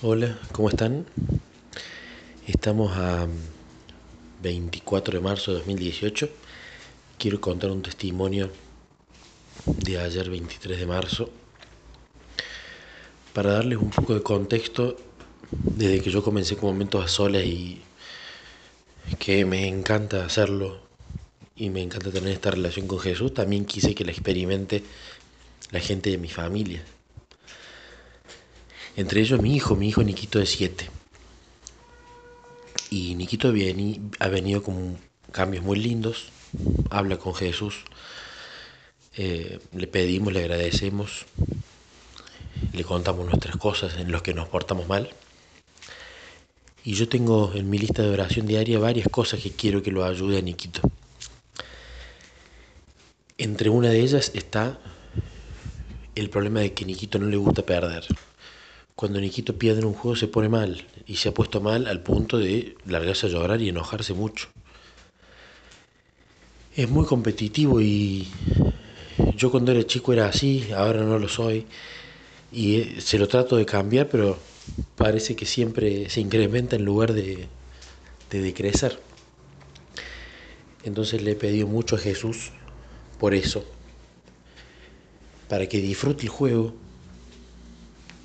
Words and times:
Hola, 0.00 0.38
¿cómo 0.52 0.68
están? 0.68 1.06
Estamos 2.46 2.96
a 2.96 3.26
24 4.40 5.14
de 5.14 5.20
marzo 5.20 5.50
de 5.50 5.58
2018. 5.58 6.28
Quiero 7.18 7.40
contar 7.40 7.72
un 7.72 7.82
testimonio 7.82 8.48
de 9.66 9.98
ayer 9.98 10.30
23 10.30 10.78
de 10.78 10.86
marzo 10.86 11.30
para 13.32 13.54
darles 13.54 13.78
un 13.78 13.90
poco 13.90 14.14
de 14.14 14.22
contexto 14.22 14.96
desde 15.50 16.00
que 16.00 16.10
yo 16.10 16.22
comencé 16.22 16.56
con 16.56 16.70
momentos 16.70 17.04
a 17.04 17.08
solas 17.08 17.42
y 17.42 17.82
que 19.18 19.44
me 19.44 19.66
encanta 19.66 20.24
hacerlo 20.24 20.78
y 21.56 21.70
me 21.70 21.82
encanta 21.82 22.12
tener 22.12 22.30
esta 22.30 22.52
relación 22.52 22.86
con 22.86 23.00
Jesús, 23.00 23.34
también 23.34 23.64
quise 23.64 23.96
que 23.96 24.04
la 24.04 24.12
experimente 24.12 24.84
la 25.72 25.80
gente 25.80 26.10
de 26.10 26.18
mi 26.18 26.28
familia. 26.28 26.84
Entre 28.98 29.20
ellos 29.20 29.40
mi 29.40 29.54
hijo, 29.54 29.76
mi 29.76 29.90
hijo 29.90 30.02
Niquito 30.02 30.40
de 30.40 30.46
7. 30.46 30.90
Y 32.90 33.14
Niquito 33.14 33.52
viene, 33.52 34.00
ha 34.18 34.26
venido 34.26 34.60
con 34.60 34.98
cambios 35.30 35.62
muy 35.62 35.78
lindos, 35.78 36.32
habla 36.90 37.16
con 37.16 37.32
Jesús, 37.32 37.84
eh, 39.16 39.60
le 39.72 39.86
pedimos, 39.86 40.32
le 40.32 40.40
agradecemos, 40.40 41.26
le 42.72 42.82
contamos 42.82 43.24
nuestras 43.24 43.56
cosas 43.56 43.94
en 43.98 44.10
los 44.10 44.22
que 44.22 44.34
nos 44.34 44.48
portamos 44.48 44.88
mal. 44.88 45.10
Y 46.82 46.94
yo 46.94 47.08
tengo 47.08 47.52
en 47.54 47.70
mi 47.70 47.78
lista 47.78 48.02
de 48.02 48.10
oración 48.10 48.46
diaria 48.46 48.80
varias 48.80 49.06
cosas 49.08 49.40
que 49.40 49.52
quiero 49.52 49.80
que 49.80 49.92
lo 49.92 50.04
ayude 50.04 50.38
a 50.38 50.42
Niquito. 50.42 50.80
Entre 53.36 53.70
una 53.70 53.90
de 53.90 54.00
ellas 54.00 54.32
está 54.34 54.80
el 56.16 56.30
problema 56.30 56.58
de 56.58 56.74
que 56.74 56.84
Niquito 56.84 57.20
no 57.20 57.26
le 57.28 57.36
gusta 57.36 57.62
perder 57.62 58.04
cuando 58.98 59.20
Niquito 59.20 59.56
pierde 59.56 59.78
en 59.78 59.86
un 59.86 59.94
juego 59.94 60.16
se 60.16 60.26
pone 60.26 60.48
mal 60.48 60.84
y 61.06 61.14
se 61.14 61.28
ha 61.28 61.32
puesto 61.32 61.60
mal 61.60 61.86
al 61.86 62.02
punto 62.02 62.36
de 62.36 62.76
largarse 62.84 63.28
a 63.28 63.30
llorar 63.30 63.62
y 63.62 63.68
enojarse 63.68 64.12
mucho. 64.12 64.48
Es 66.74 66.90
muy 66.90 67.06
competitivo 67.06 67.80
y 67.80 68.26
yo 69.36 69.52
cuando 69.52 69.70
era 69.70 69.86
chico 69.86 70.12
era 70.12 70.26
así, 70.26 70.72
ahora 70.76 71.04
no 71.04 71.16
lo 71.20 71.28
soy 71.28 71.64
y 72.50 72.80
eh, 72.80 73.00
se 73.00 73.20
lo 73.20 73.28
trato 73.28 73.54
de 73.54 73.64
cambiar, 73.64 74.08
pero 74.08 74.36
parece 74.96 75.36
que 75.36 75.46
siempre 75.46 76.10
se 76.10 76.20
incrementa 76.20 76.74
en 76.74 76.84
lugar 76.84 77.12
de, 77.12 77.46
de 78.30 78.40
decrecer. 78.40 78.98
Entonces 80.82 81.22
le 81.22 81.30
he 81.30 81.36
pedido 81.36 81.68
mucho 81.68 81.94
a 81.94 82.00
Jesús 82.00 82.50
por 83.20 83.32
eso, 83.32 83.64
para 85.48 85.68
que 85.68 85.80
disfrute 85.80 86.24
el 86.24 86.30
juego, 86.30 86.74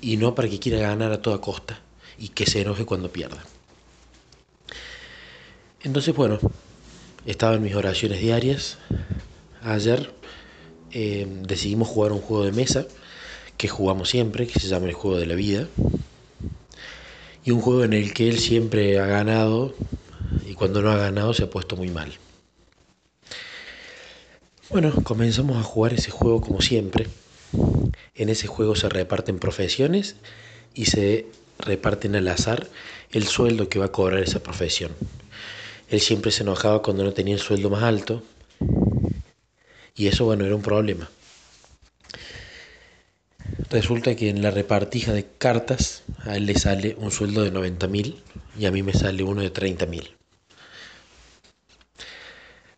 y 0.04 0.18
no 0.18 0.34
para 0.34 0.50
que 0.50 0.58
quiera 0.58 0.78
ganar 0.80 1.12
a 1.12 1.22
toda 1.22 1.40
costa 1.40 1.80
y 2.18 2.28
que 2.28 2.44
se 2.44 2.60
enoje 2.60 2.84
cuando 2.84 3.10
pierda. 3.10 3.42
Entonces, 5.82 6.14
bueno, 6.14 6.38
estaba 7.24 7.54
en 7.54 7.62
mis 7.62 7.74
oraciones 7.74 8.20
diarias. 8.20 8.76
Ayer 9.62 10.12
eh, 10.92 11.26
decidimos 11.46 11.88
jugar 11.88 12.12
un 12.12 12.20
juego 12.20 12.44
de 12.44 12.52
mesa 12.52 12.86
que 13.56 13.68
jugamos 13.68 14.10
siempre, 14.10 14.46
que 14.46 14.60
se 14.60 14.68
llama 14.68 14.88
el 14.88 14.92
juego 14.92 15.16
de 15.16 15.24
la 15.24 15.34
vida. 15.36 15.68
Y 17.42 17.50
un 17.52 17.62
juego 17.62 17.84
en 17.84 17.94
el 17.94 18.12
que 18.12 18.28
él 18.28 18.38
siempre 18.38 18.98
ha 18.98 19.06
ganado 19.06 19.74
y 20.46 20.52
cuando 20.52 20.82
no 20.82 20.90
ha 20.90 20.98
ganado 20.98 21.32
se 21.32 21.44
ha 21.44 21.50
puesto 21.50 21.76
muy 21.76 21.88
mal. 21.88 22.12
Bueno, 24.68 24.92
comenzamos 25.02 25.56
a 25.56 25.62
jugar 25.62 25.94
ese 25.94 26.10
juego 26.10 26.42
como 26.42 26.60
siempre 26.60 27.06
en 28.14 28.28
ese 28.28 28.46
juego 28.46 28.76
se 28.76 28.88
reparten 28.88 29.38
profesiones 29.38 30.16
y 30.74 30.86
se 30.86 31.26
reparten 31.58 32.16
al 32.16 32.28
azar 32.28 32.68
el 33.10 33.26
sueldo 33.26 33.68
que 33.68 33.78
va 33.78 33.86
a 33.86 33.92
cobrar 33.92 34.22
esa 34.22 34.42
profesión. 34.42 34.92
Él 35.88 36.00
siempre 36.00 36.30
se 36.30 36.42
enojaba 36.42 36.82
cuando 36.82 37.04
no 37.04 37.12
tenía 37.12 37.34
el 37.34 37.40
sueldo 37.40 37.70
más 37.70 37.82
alto 37.82 38.22
y 39.96 40.08
eso, 40.08 40.24
bueno, 40.24 40.44
era 40.44 40.56
un 40.56 40.62
problema. 40.62 41.08
Resulta 43.70 44.16
que 44.16 44.28
en 44.28 44.42
la 44.42 44.50
repartija 44.50 45.12
de 45.12 45.26
cartas 45.38 46.02
a 46.24 46.36
él 46.36 46.46
le 46.46 46.58
sale 46.58 46.96
un 46.98 47.10
sueldo 47.10 47.42
de 47.42 47.50
90 47.50 47.86
mil 47.88 48.22
y 48.58 48.66
a 48.66 48.70
mí 48.70 48.82
me 48.82 48.92
sale 48.92 49.22
uno 49.22 49.42
de 49.42 49.50
30 49.50 49.86
mil. 49.86 50.10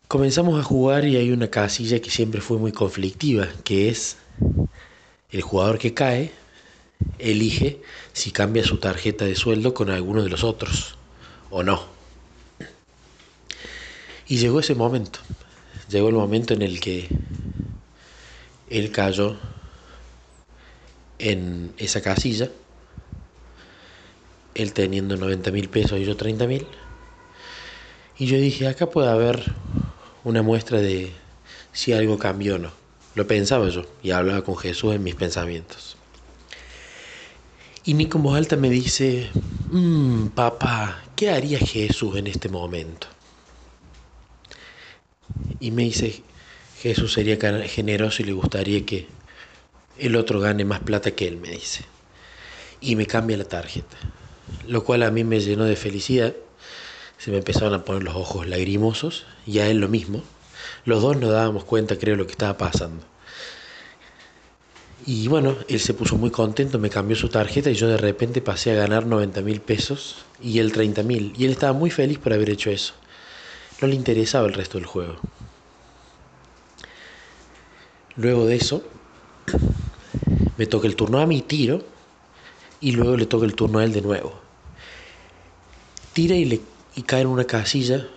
Comenzamos 0.07 0.59
a 0.59 0.63
jugar 0.63 1.05
y 1.05 1.17
hay 1.17 1.31
una 1.31 1.49
casilla 1.49 1.99
que 1.99 2.09
siempre 2.09 2.41
fue 2.41 2.57
muy 2.57 2.71
conflictiva, 2.71 3.47
que 3.63 3.89
es 3.89 4.17
el 5.29 5.41
jugador 5.41 5.77
que 5.77 5.93
cae 5.93 6.31
elige 7.19 7.81
si 8.13 8.31
cambia 8.31 8.63
su 8.63 8.77
tarjeta 8.77 9.25
de 9.25 9.35
sueldo 9.35 9.73
con 9.73 9.89
alguno 9.89 10.23
de 10.23 10.29
los 10.29 10.43
otros 10.43 10.97
o 11.49 11.63
no. 11.63 11.85
Y 14.27 14.37
llegó 14.37 14.59
ese 14.59 14.75
momento. 14.75 15.19
Llegó 15.89 16.09
el 16.09 16.15
momento 16.15 16.53
en 16.53 16.61
el 16.61 16.79
que 16.79 17.07
él 18.69 18.91
cayó 18.91 19.37
en 21.19 21.73
esa 21.77 22.01
casilla, 22.01 22.49
él 24.53 24.73
teniendo 24.73 25.15
90 25.15 25.51
mil 25.51 25.69
pesos 25.69 25.99
y 25.99 26.05
yo 26.05 26.17
30 26.17 26.47
mil. 26.47 26.67
Y 28.17 28.25
yo 28.25 28.37
dije, 28.37 28.67
acá 28.67 28.89
puede 28.89 29.09
haber 29.09 29.43
una 30.23 30.41
muestra 30.41 30.81
de 30.81 31.11
si 31.71 31.93
algo 31.93 32.17
cambió 32.17 32.55
o 32.55 32.59
no. 32.59 32.86
Lo 33.17 33.25
pensaba 33.25 33.67
yo 33.69 33.81
y 34.03 34.11
hablaba 34.11 34.43
con 34.43 34.55
Jesús 34.55 34.93
en 34.93 35.03
mis 35.03 35.15
pensamientos. 35.15 35.97
Y 37.83 37.95
ni 37.95 38.05
con 38.05 38.21
voz 38.21 38.37
alta 38.37 38.57
me 38.57 38.69
dice, 38.69 39.31
mmm, 39.71 40.27
papá, 40.27 41.01
¿qué 41.15 41.31
haría 41.31 41.57
Jesús 41.57 42.15
en 42.15 42.27
este 42.27 42.47
momento? 42.47 43.07
Y 45.59 45.71
me 45.71 45.81
dice, 45.81 46.21
Jesús 46.79 47.13
sería 47.13 47.39
generoso 47.67 48.21
y 48.21 48.25
le 48.27 48.33
gustaría 48.33 48.85
que 48.85 49.07
el 49.97 50.15
otro 50.15 50.39
gane 50.39 50.63
más 50.63 50.81
plata 50.81 51.09
que 51.09 51.27
él, 51.27 51.37
me 51.37 51.49
dice. 51.49 51.85
Y 52.81 52.95
me 52.95 53.07
cambia 53.07 53.35
la 53.35 53.45
tarjeta, 53.45 53.97
lo 54.67 54.83
cual 54.83 55.01
a 55.01 55.09
mí 55.09 55.23
me 55.23 55.39
llenó 55.39 55.63
de 55.63 55.75
felicidad. 55.75 56.35
Se 57.17 57.31
me 57.31 57.37
empezaron 57.37 57.73
a 57.73 57.83
poner 57.83 58.03
los 58.03 58.15
ojos 58.15 58.45
lagrimosos 58.45 59.25
y 59.47 59.57
a 59.57 59.67
él 59.67 59.79
lo 59.79 59.87
mismo. 59.87 60.21
Los 60.85 61.01
dos 61.01 61.17
nos 61.17 61.31
dábamos 61.31 61.63
cuenta, 61.63 61.97
creo, 61.97 62.15
lo 62.15 62.25
que 62.25 62.31
estaba 62.31 62.57
pasando. 62.57 63.03
Y 65.05 65.29
bueno, 65.29 65.55
él 65.69 65.79
se 65.79 65.93
puso 65.93 66.17
muy 66.17 66.31
contento, 66.31 66.79
me 66.79 66.89
cambió 66.89 67.15
su 67.15 67.29
tarjeta 67.29 67.69
y 67.69 67.75
yo 67.75 67.87
de 67.87 67.97
repente 67.97 68.41
pasé 68.41 68.71
a 68.71 68.75
ganar 68.75 69.05
90 69.05 69.41
mil 69.41 69.61
pesos 69.61 70.25
y 70.41 70.59
él 70.59 70.73
30 70.73 71.03
mil. 71.03 71.33
Y 71.37 71.45
él 71.45 71.51
estaba 71.51 71.71
muy 71.71 71.89
feliz 71.89 72.19
por 72.19 72.33
haber 72.33 72.49
hecho 72.49 72.69
eso. 72.69 72.93
No 73.81 73.87
le 73.87 73.95
interesaba 73.95 74.47
el 74.47 74.53
resto 74.53 74.77
del 74.77 74.85
juego. 74.85 75.15
Luego 78.17 78.45
de 78.47 78.55
eso, 78.55 78.83
me 80.57 80.65
toca 80.65 80.87
el 80.87 80.95
turno 80.95 81.19
a 81.19 81.27
mi 81.27 81.41
tiro 81.41 81.83
y 82.81 82.91
luego 82.91 83.15
le 83.15 83.27
toca 83.27 83.45
el 83.45 83.55
turno 83.55 83.79
a 83.79 83.85
él 83.85 83.93
de 83.93 84.01
nuevo. 84.01 84.33
Tira 86.13 86.35
y, 86.35 86.45
le, 86.45 86.61
y 86.95 87.03
cae 87.03 87.21
en 87.21 87.27
una 87.27 87.45
casilla 87.45 88.07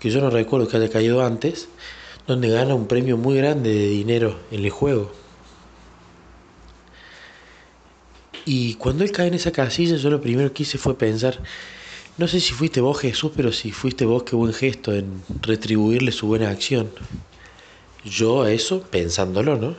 que 0.00 0.10
yo 0.10 0.20
no 0.20 0.30
recuerdo 0.30 0.68
que 0.68 0.76
haya 0.76 0.90
caído 0.90 1.24
antes 1.24 1.68
donde 2.28 2.50
gana 2.50 2.74
un 2.74 2.86
premio 2.86 3.16
muy 3.16 3.38
grande 3.38 3.70
de 3.70 3.88
dinero 3.88 4.38
en 4.50 4.62
el 4.62 4.70
juego. 4.70 5.10
Y 8.44 8.74
cuando 8.74 9.02
él 9.02 9.12
cae 9.12 9.28
en 9.28 9.34
esa 9.34 9.50
casilla, 9.50 9.96
yo 9.96 10.10
lo 10.10 10.20
primero 10.20 10.52
que 10.52 10.62
hice 10.62 10.76
fue 10.76 10.96
pensar, 10.96 11.40
no 12.18 12.28
sé 12.28 12.40
si 12.40 12.52
fuiste 12.52 12.82
vos 12.82 12.98
Jesús, 12.98 13.32
pero 13.34 13.50
si 13.50 13.72
fuiste 13.72 14.04
vos, 14.04 14.24
qué 14.24 14.36
buen 14.36 14.52
gesto 14.52 14.94
en 14.94 15.22
retribuirle 15.40 16.12
su 16.12 16.26
buena 16.26 16.50
acción. 16.50 16.90
Yo 18.04 18.46
eso 18.46 18.82
pensándolo, 18.82 19.56
¿no? 19.56 19.74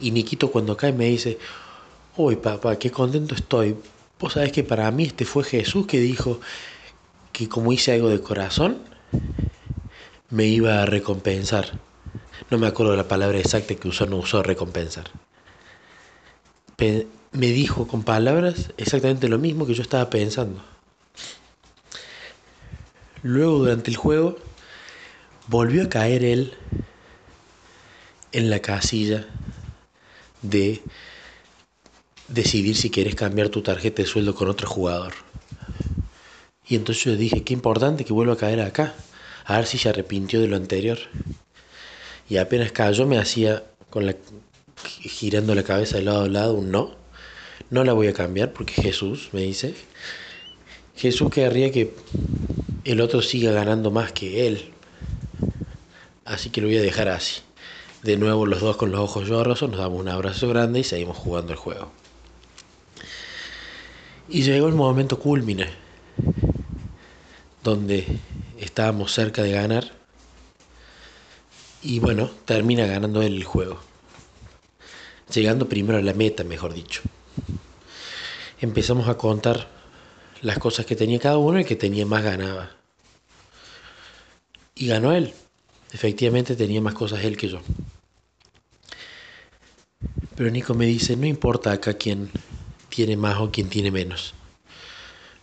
Y 0.00 0.10
Niquito 0.12 0.50
cuando 0.50 0.76
cae 0.78 0.92
me 0.92 1.06
dice, 1.06 1.38
uy 2.16 2.36
papá, 2.36 2.78
qué 2.78 2.90
contento 2.90 3.34
estoy. 3.34 3.76
Vos 4.18 4.32
sabés 4.32 4.52
que 4.52 4.64
para 4.64 4.90
mí 4.90 5.04
este 5.04 5.26
fue 5.26 5.44
Jesús 5.44 5.86
que 5.86 6.00
dijo 6.00 6.40
que 7.32 7.48
como 7.48 7.70
hice 7.72 7.92
algo 7.92 8.08
de 8.08 8.20
corazón, 8.20 8.78
me 10.30 10.46
iba 10.46 10.82
a 10.82 10.86
recompensar. 10.86 11.78
No 12.50 12.58
me 12.58 12.66
acuerdo 12.66 12.96
la 12.96 13.08
palabra 13.08 13.38
exacta 13.38 13.74
que 13.74 13.88
usó, 13.88 14.06
no 14.06 14.16
usó 14.16 14.42
recompensar. 14.42 15.10
me 16.78 17.46
dijo 17.48 17.86
con 17.86 18.02
palabras 18.02 18.72
exactamente 18.76 19.28
lo 19.28 19.38
mismo 19.38 19.66
que 19.66 19.74
yo 19.74 19.82
estaba 19.82 20.10
pensando. 20.10 20.62
Luego 23.22 23.58
durante 23.58 23.90
el 23.90 23.96
juego 23.96 24.38
volvió 25.48 25.84
a 25.84 25.88
caer 25.88 26.24
él 26.24 26.54
en 28.32 28.50
la 28.50 28.60
casilla 28.60 29.26
de 30.42 30.82
decidir 32.28 32.76
si 32.76 32.90
quieres 32.90 33.14
cambiar 33.14 33.48
tu 33.48 33.62
tarjeta 33.62 34.02
de 34.02 34.08
sueldo 34.08 34.34
con 34.34 34.48
otro 34.48 34.68
jugador. 34.68 35.25
Y 36.68 36.76
entonces 36.76 37.04
yo 37.04 37.16
dije, 37.16 37.44
qué 37.44 37.52
importante 37.52 38.04
que 38.04 38.12
vuelva 38.12 38.34
a 38.34 38.36
caer 38.36 38.60
acá 38.60 38.94
a 39.44 39.56
ver 39.58 39.66
si 39.66 39.78
se 39.78 39.88
arrepintió 39.88 40.40
de 40.40 40.48
lo 40.48 40.56
anterior. 40.56 40.98
Y 42.28 42.38
apenas 42.38 42.72
cayó 42.72 43.06
me 43.06 43.18
hacía 43.18 43.64
con 43.90 44.04
la 44.04 44.16
girando 44.84 45.54
la 45.54 45.62
cabeza 45.62 45.96
de 45.96 46.02
lado 46.02 46.22
a 46.22 46.28
lado 46.28 46.54
un 46.54 46.70
no. 46.70 46.96
No 47.70 47.84
la 47.84 47.92
voy 47.92 48.08
a 48.08 48.12
cambiar 48.12 48.52
porque 48.52 48.74
Jesús 48.74 49.30
me 49.32 49.42
dice, 49.42 49.74
Jesús 50.96 51.30
querría 51.30 51.70
que 51.70 51.94
el 52.84 53.00
otro 53.00 53.22
siga 53.22 53.52
ganando 53.52 53.90
más 53.90 54.12
que 54.12 54.46
él. 54.46 54.72
Así 56.24 56.50
que 56.50 56.60
lo 56.60 56.66
voy 56.66 56.78
a 56.78 56.82
dejar 56.82 57.08
así. 57.08 57.42
De 58.02 58.16
nuevo 58.16 58.46
los 58.46 58.60
dos 58.60 58.76
con 58.76 58.90
los 58.90 59.00
ojos 59.00 59.28
llorosos, 59.28 59.70
nos 59.70 59.78
damos 59.78 60.00
un 60.00 60.08
abrazo 60.08 60.48
grande 60.48 60.80
y 60.80 60.84
seguimos 60.84 61.16
jugando 61.16 61.52
el 61.52 61.58
juego. 61.58 61.90
Y 64.28 64.42
llegó 64.42 64.68
el 64.68 64.74
momento 64.74 65.18
culmine, 65.18 65.68
donde 67.66 68.06
estábamos 68.58 69.12
cerca 69.12 69.42
de 69.42 69.50
ganar. 69.50 69.90
Y 71.82 71.98
bueno, 71.98 72.30
termina 72.44 72.86
ganando 72.86 73.22
el 73.22 73.42
juego. 73.42 73.80
Llegando 75.34 75.68
primero 75.68 75.98
a 75.98 76.02
la 76.02 76.14
meta, 76.14 76.44
mejor 76.44 76.72
dicho. 76.72 77.02
Empezamos 78.60 79.08
a 79.08 79.16
contar 79.16 79.66
las 80.42 80.58
cosas 80.58 80.86
que 80.86 80.94
tenía 80.94 81.18
cada 81.18 81.38
uno 81.38 81.58
y 81.58 81.64
que 81.64 81.74
tenía 81.74 82.06
más 82.06 82.22
ganaba. 82.22 82.70
Y 84.76 84.86
ganó 84.86 85.12
él. 85.12 85.34
Efectivamente 85.92 86.54
tenía 86.54 86.80
más 86.80 86.94
cosas 86.94 87.24
él 87.24 87.36
que 87.36 87.48
yo. 87.48 87.60
Pero 90.36 90.50
Nico 90.50 90.74
me 90.74 90.86
dice, 90.86 91.16
no 91.16 91.26
importa 91.26 91.72
acá 91.72 91.94
quién 91.94 92.30
tiene 92.90 93.16
más 93.16 93.38
o 93.40 93.50
quién 93.50 93.68
tiene 93.68 93.90
menos. 93.90 94.34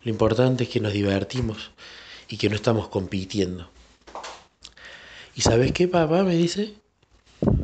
Lo 0.04 0.12
importante 0.12 0.64
es 0.64 0.70
que 0.70 0.80
nos 0.80 0.94
divertimos 0.94 1.72
y 2.34 2.38
que 2.38 2.50
no 2.50 2.56
estamos 2.56 2.88
compitiendo. 2.88 3.70
¿Y 5.36 5.42
sabes 5.42 5.72
qué, 5.72 5.88
papá? 5.88 6.24
Me 6.24 6.36
dice, 6.36 6.74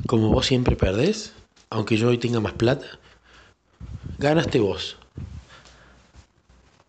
como 0.06 0.30
vos 0.30 0.46
siempre 0.46 0.76
perdés, 0.76 1.34
aunque 1.72 1.98
yo 1.98 2.10
hoy 2.10 2.20
tenga 2.20 2.40
más 2.40 2.54
plata, 2.54 2.86
ganaste 4.20 4.60
vos. 4.60 4.98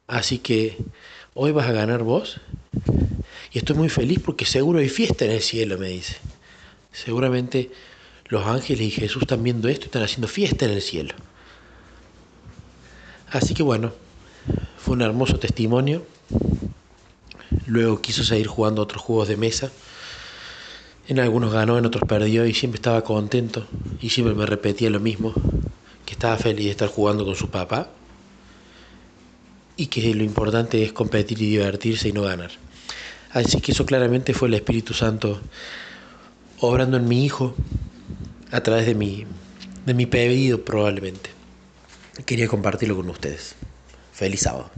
Así 0.09 0.41
que 0.41 0.77
hoy 1.33 1.53
vas 1.53 1.69
a 1.69 1.73
ganar 1.73 2.03
vos. 2.03 2.39
Y 3.51 3.57
estoy 3.57 3.77
muy 3.77 3.89
feliz 3.89 4.21
porque 4.23 4.45
seguro 4.45 4.81
hay 4.81 4.91
fiesta 4.91 5.25
en 5.25 5.31
el 5.31 5.41
cielo, 5.41 5.79
me 5.79 5.89
dice. 5.89 6.19
Seguramente 6.93 7.71
los 8.27 8.45
ángeles 8.45 8.89
y 8.89 8.91
Jesús 8.91 9.23
están 9.23 9.43
viendo 9.43 9.71
esto 9.71 9.85
y 9.85 9.87
están 9.87 10.03
haciendo 10.03 10.29
fiesta 10.29 10.67
en 10.67 10.73
el 10.73 10.83
cielo. 10.83 11.15
Así 13.31 13.55
que 13.55 13.63
bueno, 13.63 13.95
fue 14.77 14.97
un 14.97 15.01
hermoso 15.01 15.39
testimonio. 15.39 16.05
Luego 17.71 18.01
quiso 18.01 18.25
seguir 18.25 18.49
jugando 18.49 18.83
otros 18.83 19.01
juegos 19.01 19.29
de 19.29 19.37
mesa. 19.37 19.71
En 21.07 21.21
algunos 21.21 21.53
ganó, 21.53 21.79
en 21.79 21.87
otros 21.87 22.03
perdió 22.05 22.45
y 22.45 22.53
siempre 22.53 22.79
estaba 22.79 23.05
contento. 23.05 23.65
Y 24.03 24.11
siempre 24.11 24.35
me 24.35 24.45
repetía 24.45 24.91
lo 24.91 24.99
mismo, 24.99 25.33
que 26.05 26.15
estaba 26.15 26.37
feliz 26.37 26.65
de 26.65 26.73
estar 26.73 26.89
jugando 26.89 27.25
con 27.25 27.37
su 27.37 27.49
papá. 27.49 27.89
Y 29.77 29.87
que 29.87 30.13
lo 30.17 30.25
importante 30.25 30.83
es 30.83 30.93
competir 30.93 31.41
y 31.41 31.49
divertirse 31.49 32.09
y 32.09 32.13
no 32.13 32.23
ganar. 32.23 32.51
Así 33.31 33.61
que 33.61 33.71
eso 33.71 33.87
claramente 33.87 34.35
fue 34.35 34.49
el 34.49 34.55
Espíritu 34.55 34.93
Santo 34.93 35.41
obrando 36.59 36.97
en 36.97 37.07
mi 37.07 37.25
hijo 37.25 37.55
a 38.51 38.61
través 38.65 38.85
de 38.85 38.97
mi, 38.97 39.27
de 39.87 39.95
mi 39.95 40.07
pedido 40.07 40.65
probablemente. 40.65 41.31
Quería 42.27 42.49
compartirlo 42.49 42.97
con 42.97 43.09
ustedes. 43.11 43.55
Feliz 44.13 44.41
sábado. 44.41 44.73